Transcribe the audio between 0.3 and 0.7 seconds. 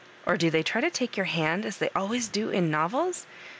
do they